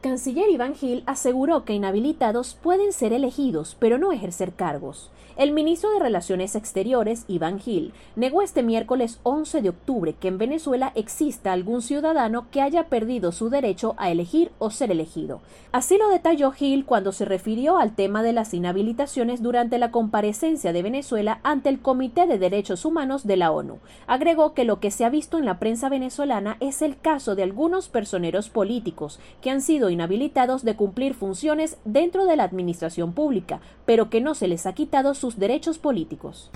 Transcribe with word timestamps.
Canciller 0.00 0.48
Iván 0.48 0.76
Gil 0.76 1.02
aseguró 1.06 1.64
que 1.64 1.72
inhabilitados 1.72 2.54
pueden 2.54 2.92
ser 2.92 3.12
elegidos, 3.12 3.76
pero 3.80 3.98
no 3.98 4.12
ejercer 4.12 4.52
cargos. 4.52 5.10
El 5.38 5.52
ministro 5.52 5.92
de 5.92 6.00
Relaciones 6.00 6.56
Exteriores, 6.56 7.24
Iván 7.28 7.60
Gil, 7.60 7.92
negó 8.16 8.42
este 8.42 8.64
miércoles 8.64 9.20
11 9.22 9.62
de 9.62 9.68
octubre 9.68 10.12
que 10.14 10.26
en 10.26 10.36
Venezuela 10.36 10.90
exista 10.96 11.52
algún 11.52 11.80
ciudadano 11.80 12.46
que 12.50 12.60
haya 12.60 12.88
perdido 12.88 13.30
su 13.30 13.48
derecho 13.48 13.94
a 13.98 14.10
elegir 14.10 14.50
o 14.58 14.70
ser 14.70 14.90
elegido. 14.90 15.40
Así 15.70 15.96
lo 15.96 16.08
detalló 16.08 16.50
Gil 16.50 16.84
cuando 16.84 17.12
se 17.12 17.24
refirió 17.24 17.78
al 17.78 17.94
tema 17.94 18.24
de 18.24 18.32
las 18.32 18.52
inhabilitaciones 18.52 19.40
durante 19.40 19.78
la 19.78 19.92
comparecencia 19.92 20.72
de 20.72 20.82
Venezuela 20.82 21.38
ante 21.44 21.68
el 21.68 21.80
Comité 21.80 22.26
de 22.26 22.40
Derechos 22.40 22.84
Humanos 22.84 23.24
de 23.24 23.36
la 23.36 23.52
ONU. 23.52 23.78
Agregó 24.08 24.54
que 24.54 24.64
lo 24.64 24.80
que 24.80 24.90
se 24.90 25.04
ha 25.04 25.08
visto 25.08 25.38
en 25.38 25.44
la 25.44 25.60
prensa 25.60 25.88
venezolana 25.88 26.56
es 26.58 26.82
el 26.82 26.98
caso 26.98 27.36
de 27.36 27.44
algunos 27.44 27.88
personeros 27.88 28.48
políticos 28.48 29.20
que 29.40 29.50
han 29.50 29.60
sido 29.60 29.88
inhabilitados 29.98 30.64
de 30.64 30.76
cumplir 30.76 31.14
funciones 31.14 31.76
dentro 31.84 32.24
de 32.24 32.36
la 32.36 32.44
administración 32.44 33.12
pública, 33.12 33.60
pero 33.84 34.10
que 34.10 34.20
no 34.20 34.36
se 34.36 34.46
les 34.46 34.64
ha 34.64 34.72
quitado 34.72 35.14
su 35.14 35.28
derechos 35.36 35.78
políticos. 35.78 36.50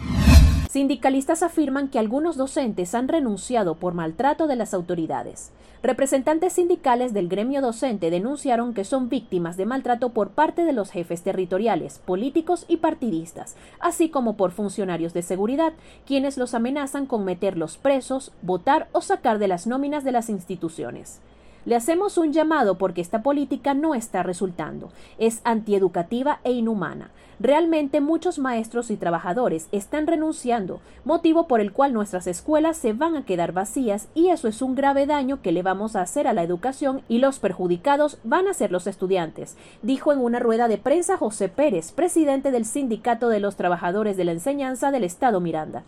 Sindicalistas 0.70 1.42
afirman 1.42 1.88
que 1.88 1.98
algunos 1.98 2.36
docentes 2.36 2.94
han 2.94 3.08
renunciado 3.08 3.74
por 3.74 3.94
maltrato 3.94 4.46
de 4.46 4.56
las 4.56 4.72
autoridades. 4.72 5.50
Representantes 5.82 6.52
sindicales 6.52 7.12
del 7.12 7.28
gremio 7.28 7.60
docente 7.60 8.08
denunciaron 8.10 8.72
que 8.72 8.84
son 8.84 9.08
víctimas 9.08 9.56
de 9.56 9.66
maltrato 9.66 10.10
por 10.10 10.30
parte 10.30 10.64
de 10.64 10.72
los 10.72 10.92
jefes 10.92 11.22
territoriales, 11.22 11.98
políticos 11.98 12.64
y 12.68 12.76
partidistas, 12.76 13.56
así 13.80 14.08
como 14.08 14.36
por 14.36 14.52
funcionarios 14.52 15.12
de 15.12 15.22
seguridad, 15.22 15.72
quienes 16.06 16.38
los 16.38 16.54
amenazan 16.54 17.06
con 17.06 17.24
meterlos 17.24 17.76
presos, 17.76 18.30
votar 18.42 18.88
o 18.92 19.00
sacar 19.00 19.40
de 19.40 19.48
las 19.48 19.66
nóminas 19.66 20.04
de 20.04 20.12
las 20.12 20.30
instituciones. 20.30 21.20
Le 21.64 21.76
hacemos 21.76 22.18
un 22.18 22.32
llamado 22.32 22.76
porque 22.76 23.00
esta 23.00 23.22
política 23.22 23.72
no 23.74 23.94
está 23.94 24.22
resultando. 24.22 24.90
Es 25.18 25.40
antieducativa 25.44 26.40
e 26.42 26.52
inhumana. 26.52 27.10
Realmente 27.42 28.00
muchos 28.00 28.38
maestros 28.38 28.90
y 28.90 28.96
trabajadores 28.96 29.66
están 29.72 30.06
renunciando, 30.06 30.80
motivo 31.04 31.48
por 31.48 31.60
el 31.60 31.72
cual 31.72 31.92
nuestras 31.92 32.28
escuelas 32.28 32.76
se 32.76 32.92
van 32.92 33.16
a 33.16 33.24
quedar 33.24 33.52
vacías 33.52 34.06
y 34.14 34.28
eso 34.28 34.46
es 34.46 34.62
un 34.62 34.76
grave 34.76 35.06
daño 35.06 35.42
que 35.42 35.50
le 35.50 35.62
vamos 35.64 35.96
a 35.96 36.02
hacer 36.02 36.28
a 36.28 36.34
la 36.34 36.44
educación 36.44 37.02
y 37.08 37.18
los 37.18 37.40
perjudicados 37.40 38.18
van 38.22 38.46
a 38.46 38.54
ser 38.54 38.70
los 38.70 38.86
estudiantes, 38.86 39.56
dijo 39.82 40.12
en 40.12 40.20
una 40.20 40.38
rueda 40.38 40.68
de 40.68 40.78
prensa 40.78 41.16
José 41.16 41.48
Pérez, 41.48 41.90
presidente 41.90 42.52
del 42.52 42.64
Sindicato 42.64 43.28
de 43.28 43.40
los 43.40 43.56
Trabajadores 43.56 44.16
de 44.16 44.24
la 44.24 44.32
Enseñanza 44.32 44.92
del 44.92 45.02
Estado 45.02 45.40
Miranda. 45.40 45.82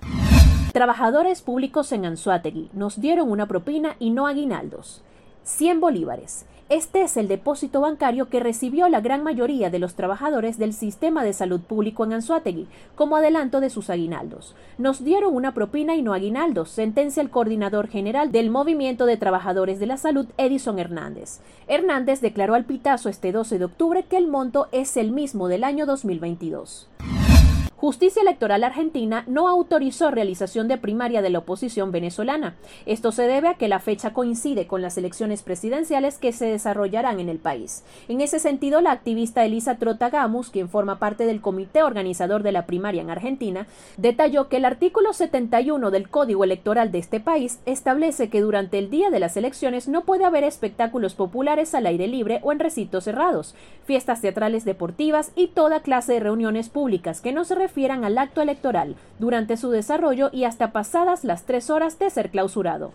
Trabajadores 0.73 1.41
públicos 1.41 1.93
en 1.93 2.05
Anzuategui 2.05 2.71
nos 2.73 3.01
dieron 3.01 3.31
una 3.31 3.47
propina 3.47 3.95
y 4.01 4.11
no 4.11 4.27
aguinaldos. 4.27 5.05
100 5.45 5.81
bolívares. 5.81 6.47
Este 6.71 7.03
es 7.03 7.19
el 7.19 7.29
depósito 7.29 7.83
bancario 7.83 8.31
que 8.31 8.41
recibió 8.41 8.89
la 8.89 9.03
gran 9.03 9.23
mayoría 9.23 9.69
de 9.69 9.79
los 9.79 9.95
trabajadores 9.95 10.57
del 10.59 10.73
sistema 10.73 11.23
de 11.23 11.35
salud 11.35 11.61
público 11.61 12.05
en 12.05 12.15
Anzuategui 12.15 12.67
como 12.95 13.17
adelanto 13.17 13.61
de 13.61 13.69
sus 13.69 13.91
aguinaldos. 13.91 14.57
Nos 14.79 15.05
dieron 15.05 15.37
una 15.37 15.53
propina 15.53 15.95
y 15.95 16.01
no 16.01 16.15
aguinaldos, 16.15 16.71
sentencia 16.71 17.21
el 17.21 17.29
coordinador 17.29 17.89
general 17.89 18.33
del 18.33 18.51
Movimiento 18.51 19.05
de 19.05 19.19
Trabajadores 19.19 19.79
de 19.79 19.87
la 19.87 19.99
Salud, 19.99 20.27
Edison 20.39 20.79
Hernández. 20.79 21.41
Hernández 21.69 22.23
declaró 22.23 22.55
al 22.55 22.65
Pitazo 22.65 23.11
este 23.11 23.31
12 23.31 23.59
de 23.59 23.65
octubre 23.67 24.05
que 24.05 24.17
el 24.17 24.27
monto 24.27 24.69
es 24.73 24.97
el 24.97 25.13
mismo 25.13 25.49
del 25.49 25.65
año 25.65 25.85
2022. 25.85 26.89
Justicia 27.85 28.23
Electoral 28.23 28.65
Argentina 28.65 29.25
no 29.27 29.47
autorizó 29.47 30.11
realización 30.11 30.69
de 30.69 30.79
primaria 30.79 31.21
de 31.21 31.29
la 31.29 31.41
oposición 31.41 31.93
venezolana. 31.93 32.55
Esto 32.87 33.13
se 33.13 33.25
debe 33.25 33.49
a 33.49 33.59
que 33.59 33.69
la 33.69 33.79
fecha 33.79 34.15
coincide 34.15 34.67
con 34.67 34.81
las 34.81 34.97
elecciones 34.97 35.43
presidenciales 35.43 36.17
que 36.17 36.33
se 36.33 36.47
desarrollarán 36.47 37.21
en 37.21 37.29
el 37.29 37.37
país. 37.37 37.85
En 38.09 38.23
ese 38.23 38.39
sentido, 38.39 38.81
la 38.81 38.91
activista 38.91 39.45
Elisa 39.45 39.77
Trotagamus, 39.77 40.49
quien 40.49 40.71
forma 40.71 40.99
parte 40.99 41.27
del 41.27 41.43
comité 41.43 41.83
organizador 41.83 42.43
de 42.43 42.53
la 42.53 42.65
primaria 42.65 43.03
en 43.03 43.11
Argentina, 43.11 43.67
detalló 43.99 44.49
que 44.49 44.57
el 44.57 44.65
artículo 44.65 45.13
71 45.13 45.91
del 45.91 46.09
Código 46.09 46.43
Electoral 46.43 46.91
de 46.91 47.01
este 47.01 47.21
país 47.21 47.59
establece 47.67 48.31
que 48.31 48.41
durante 48.41 48.79
el 48.79 48.89
día 48.89 49.11
de 49.11 49.21
las 49.21 49.37
elecciones 49.37 49.89
no 49.89 50.07
puede 50.07 50.25
haber 50.25 50.45
espectáculos 50.45 51.13
populares 51.13 51.75
al 51.75 51.85
aire 51.85 52.07
libre 52.07 52.41
o 52.45 52.51
en 52.51 52.61
recintos 52.61 53.05
cerrados, 53.05 53.55
fiestas 53.85 54.23
teatrales 54.23 54.65
deportivas 54.65 55.33
y 55.37 55.49
toda 55.49 55.83
clase 55.83 56.15
de 56.15 56.21
reuniones 56.21 56.71
públicas 56.71 57.21
que 57.21 57.35
no 57.35 57.45
se 57.45 57.55
refieren 57.55 57.74
refieran 57.75 58.05
al 58.05 58.19
acto 58.19 58.41
electoral 58.41 58.95
durante 59.19 59.57
su 59.57 59.69
desarrollo 59.69 60.31
y 60.33 60.45
hasta 60.45 60.71
pasadas 60.71 61.25
las 61.25 61.43
tres 61.43 61.71
horas 61.71 61.99
de 61.99 62.09
ser 62.09 62.31
clausurado. 62.31 62.93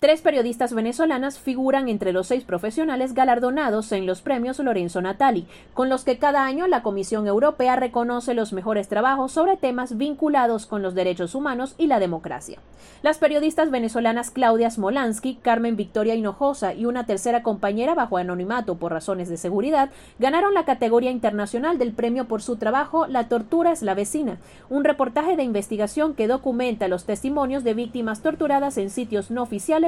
Tres 0.00 0.20
periodistas 0.20 0.74
venezolanas 0.74 1.40
figuran 1.40 1.88
entre 1.88 2.12
los 2.12 2.28
seis 2.28 2.44
profesionales 2.44 3.14
galardonados 3.14 3.90
en 3.90 4.06
los 4.06 4.22
premios 4.22 4.60
Lorenzo 4.60 5.02
Natali, 5.02 5.48
con 5.74 5.88
los 5.88 6.04
que 6.04 6.18
cada 6.18 6.44
año 6.44 6.68
la 6.68 6.84
Comisión 6.84 7.26
Europea 7.26 7.74
reconoce 7.74 8.32
los 8.32 8.52
mejores 8.52 8.86
trabajos 8.86 9.32
sobre 9.32 9.56
temas 9.56 9.96
vinculados 9.96 10.66
con 10.66 10.82
los 10.82 10.94
derechos 10.94 11.34
humanos 11.34 11.74
y 11.78 11.88
la 11.88 11.98
democracia. 11.98 12.60
Las 13.02 13.18
periodistas 13.18 13.72
venezolanas 13.72 14.30
Claudia 14.30 14.70
Smolansky, 14.70 15.34
Carmen 15.42 15.74
Victoria 15.74 16.14
Hinojosa 16.14 16.74
y 16.74 16.86
una 16.86 17.04
tercera 17.04 17.42
compañera 17.42 17.94
bajo 17.94 18.18
anonimato 18.18 18.76
por 18.76 18.92
razones 18.92 19.28
de 19.28 19.36
seguridad 19.36 19.90
ganaron 20.20 20.54
la 20.54 20.64
categoría 20.64 21.10
internacional 21.10 21.76
del 21.76 21.92
premio 21.92 22.26
por 22.26 22.40
su 22.40 22.56
trabajo 22.56 23.08
La 23.08 23.28
tortura 23.28 23.72
es 23.72 23.82
la 23.82 23.94
vecina, 23.94 24.38
un 24.70 24.84
reportaje 24.84 25.34
de 25.34 25.42
investigación 25.42 26.14
que 26.14 26.28
documenta 26.28 26.86
los 26.86 27.04
testimonios 27.04 27.64
de 27.64 27.74
víctimas 27.74 28.22
torturadas 28.22 28.78
en 28.78 28.90
sitios 28.90 29.32
no 29.32 29.42
oficiales 29.42 29.87